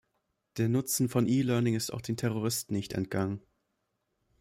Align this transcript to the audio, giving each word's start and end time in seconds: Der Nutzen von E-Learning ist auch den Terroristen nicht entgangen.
Der 0.57 0.67
Nutzen 0.67 1.09
von 1.09 1.27
E-Learning 1.27 1.75
ist 1.75 1.93
auch 1.93 2.01
den 2.01 2.17
Terroristen 2.17 2.73
nicht 2.73 2.93
entgangen. 2.93 3.39